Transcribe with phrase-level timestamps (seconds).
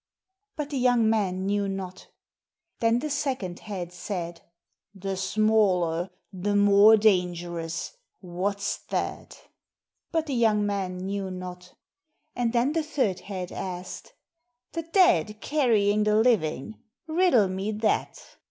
[0.55, 2.07] But the young man knew not.
[2.79, 4.41] Then the second head said:
[4.95, 9.43] "The smaller, the more dangerous, what's that?"
[10.11, 11.75] But the young man knew not.
[12.35, 14.13] And then the third head asked:
[14.71, 16.79] "The dead carrying the living?
[17.07, 18.37] riddle me that.'